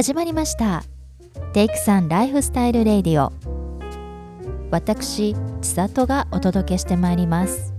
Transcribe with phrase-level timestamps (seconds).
[0.00, 0.82] 始まりました。
[1.52, 3.34] テイクさんライフスタイルレディオ。
[4.70, 7.74] 私千里がお届けしてまいります。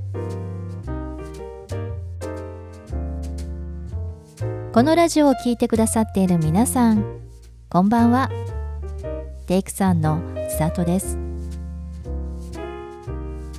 [4.71, 7.04] このラジオを聴いてくださっている皆さん
[7.69, 8.29] こんばんは。
[9.47, 11.17] テイクさんの千里です。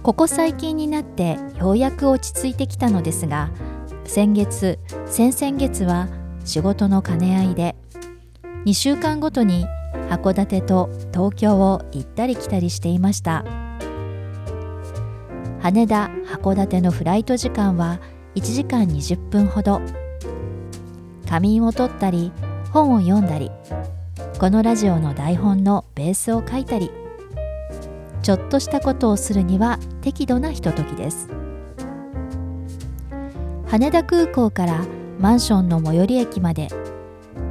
[0.04, 3.50] ここ最近になってようやく落ち着いてきたのですが
[4.04, 6.06] 先月先々月は
[6.44, 7.74] 仕事の兼ね合いで
[8.64, 9.66] 2週間ごとに
[10.08, 13.44] 函館と東京を行ったり来たりしていました。
[15.60, 18.00] 羽田函館のフライト時間は
[18.36, 19.80] 1時間20分ほど。
[21.28, 22.30] 仮眠を取ったり
[22.72, 23.50] 本を読んだり
[24.38, 26.90] このラジオの台本のベースを書いたり。
[28.22, 31.28] ちょっとしたことをするには適度なひとときです。
[33.66, 34.84] 羽田空港から
[35.18, 36.68] マンションの最寄り駅まで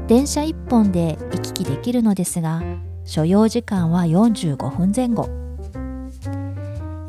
[0.08, 2.64] 電車1本で行き来できるのですが
[3.04, 5.28] 所要時間は45分前後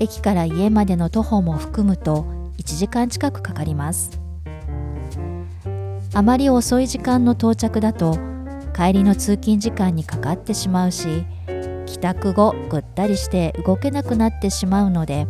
[0.00, 2.26] 駅から家までの徒歩も含むと
[2.58, 4.20] 1時間近くかかります
[6.12, 8.18] あまり遅い時間の到着だと
[8.74, 11.24] 帰りの通勤時間にかかってしまうし
[11.86, 15.28] 帰宅後ぐったりして動けなくなってしまうので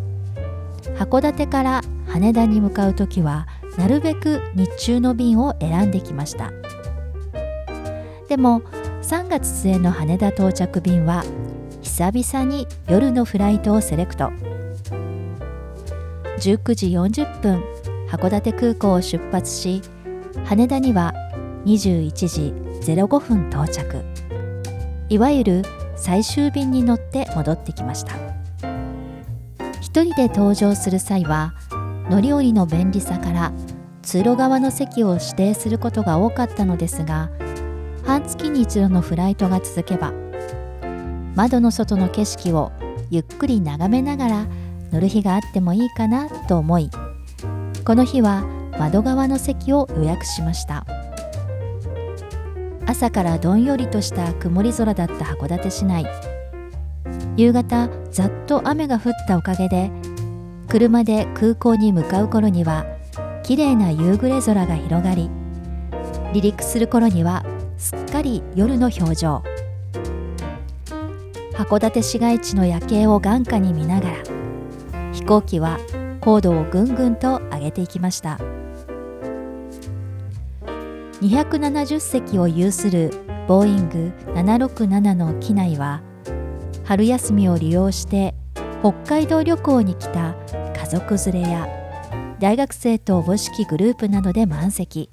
[0.96, 3.46] 函館から羽田に向かう時は
[3.76, 6.50] なるべく日中の便を選んできました。
[8.32, 8.62] でも
[9.02, 11.22] 3月末の羽田到着便は
[11.82, 14.32] 久々に夜のフライトをセレクト。
[16.38, 17.62] 19時40分
[18.08, 19.82] 函館空港を出発し
[20.46, 21.12] 羽田には
[21.66, 22.54] 21時
[22.90, 24.02] 05分到着。
[25.10, 25.62] いわゆる
[25.94, 28.14] 最終便に乗って戻ってきました。
[29.82, 31.52] 一人で搭乗する際は
[32.08, 33.52] 乗り降りの便利さから
[34.00, 37.28] 通路側の席を指定することが多かったのですが
[38.12, 40.12] 半月に一度のフライトが続けば
[41.34, 42.70] 窓の外の景色を
[43.08, 44.46] ゆっくり眺めながら
[44.92, 46.90] 乗る日があってもいいかなと思い
[47.86, 48.42] この日は
[48.78, 50.84] 窓側の席を予約しました。
[52.86, 56.04] 朝からどんよりとした曇り空だった函館市内。
[57.38, 59.90] 夕方ざっと雨が降ったおかげで
[60.68, 62.84] 車で空港に向かう頃には
[63.42, 65.30] 綺麗な夕暮れ空が広がり
[66.32, 67.42] 離陸する頃には
[67.82, 69.42] すっかり夜の表情
[71.52, 74.22] 函館市街地の夜景を眼下に見ながら
[75.12, 75.80] 飛行機は
[76.20, 78.38] 高度をぐんぐんと上げていきました
[81.22, 83.10] 270席を有する
[83.48, 86.02] ボーイング767の機内は
[86.84, 88.36] 春休みを利用して
[88.80, 90.36] 北海道旅行に来た
[90.72, 91.68] 家族連れや
[92.38, 95.10] 大学生とおぼしきグループなどで満席。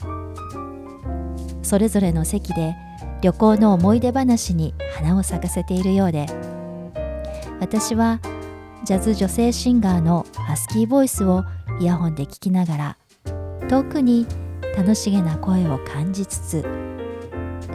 [1.70, 2.76] それぞれの席で
[3.22, 6.26] 旅行の思い出話に花を咲かせているようで。
[7.60, 8.20] 私は
[8.84, 11.44] ジャズ女性シンガーのハスキーボイスを
[11.80, 12.98] イヤホンで聞きながら
[13.68, 14.26] 遠くに
[14.76, 16.66] 楽しげな声を感じつつ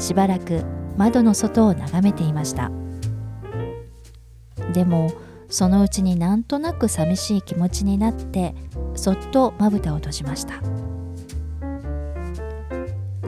[0.00, 0.64] しばらく
[0.96, 2.72] 窓の外を眺めていました。
[4.72, 5.12] でも
[5.48, 8.56] そのうちになんとなく寂しい気持ちになって
[8.96, 10.54] そっとまぶたを閉じました。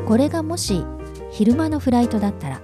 [0.06, 0.84] これがもし
[1.32, 2.60] 昼間のフライトだったら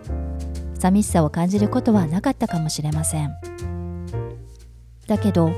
[0.79, 3.37] 寂しさを感じることはなかったかもしれません。
[5.07, 5.51] だけど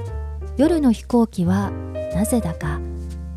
[0.56, 1.70] 夜の飛行機は
[2.14, 2.80] なぜだか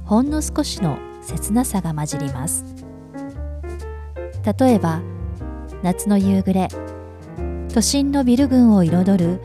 [0.06, 2.64] ほんの少しの切なさが混じります。
[4.60, 5.02] 例えば
[5.84, 6.70] 夏の夕暮れ
[7.74, 9.42] 都心のビル群を彩る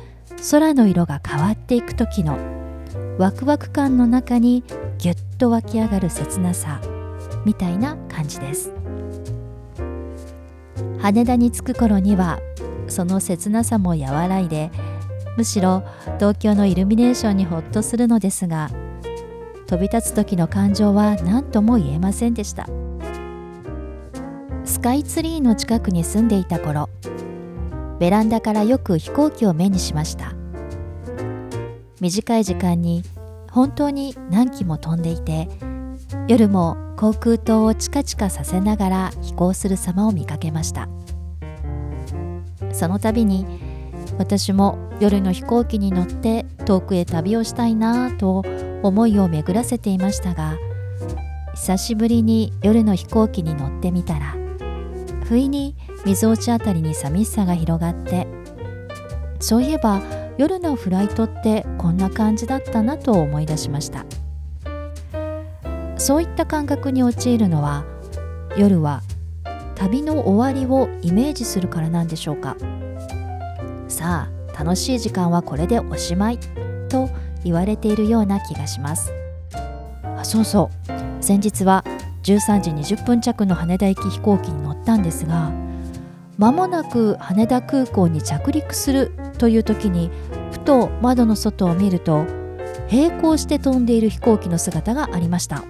[0.50, 2.38] 空の色が変わっていく時の
[3.18, 4.62] ワクワク感の中に
[4.98, 6.80] ぎゅっと湧き上がる切なさ。
[7.44, 8.72] みたいな感じです。
[10.98, 12.38] 羽田に着く頃には
[12.86, 14.70] その切なさも和らいで
[15.36, 15.82] むしろ
[16.18, 18.70] 東京のイルミネーションにほっとするのですが
[19.66, 22.68] 飛び立つ時の感情は何とも言えませんでした。
[24.64, 26.88] スカイツリーの近くに住んでいた頃
[27.98, 30.34] ベランダからよく飛行機を目にしました。
[32.00, 33.02] 短い時間に
[33.50, 35.48] 本当に何機も飛んでいて
[36.28, 40.88] 夜も航空灯をチカチカさせながら飛行する様を見かけました。
[42.72, 43.46] その度に
[44.18, 48.42] 私も夜の飛行機に乗って遠くへ旅をしたいなぁと
[48.82, 50.56] 思いを巡らせていましたが
[51.54, 54.34] 久しぶりに夜の飛行機に乗ってみたら
[55.24, 58.26] 不意に水落ちあたりに寂しさが広がって
[59.38, 60.00] そういえば
[60.38, 64.06] 夜のフライトってこんな感じだったなと思い出しました。
[66.02, 67.84] そういった感覚に陥るのは
[68.56, 69.02] 夜は
[69.76, 72.56] 旅の終わりをイメージするからなんでしょうか。
[73.86, 76.38] さあ楽しい時間はこれでおしまい
[76.88, 77.08] と
[77.44, 79.12] 言われているような気がします。
[80.16, 81.22] あそうそう。
[81.22, 81.84] 先日は
[82.24, 85.52] 13時20分着の羽田行き飛行機に乗ったんですが
[86.36, 90.10] 間もなく羽田空港に着陸するという時に
[90.50, 92.24] ふと窓の外を見ると
[92.90, 95.62] 並行して飛んでいる飛行機の姿がありました。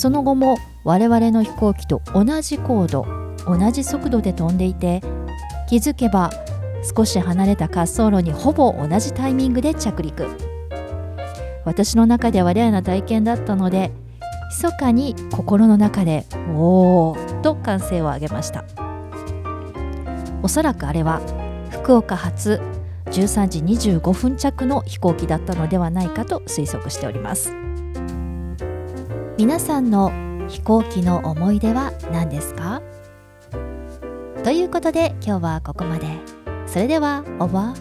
[0.00, 3.04] その後も我々の飛行機と同じ高度
[3.46, 5.02] 同じ速度で飛んでいて
[5.68, 6.30] 気づけば
[6.96, 10.26] 少し離れた滑走路にほぼ同じタイミングで着陸。
[11.66, 13.92] 私の中ではレアな体験だったので
[14.50, 16.24] 密かに心の中で
[16.56, 18.64] 「おー」と歓声を上げました。
[20.42, 21.20] おそらくあれは
[21.68, 22.58] 福岡発
[23.04, 27.69] 13時25分着の飛行機だったのではないかと推測しております。
[29.40, 30.12] 皆さんの
[30.48, 32.82] 飛行機の思い出は何ですか？
[34.44, 36.18] ということで今日はここまで。
[36.66, 37.72] それでは、おば。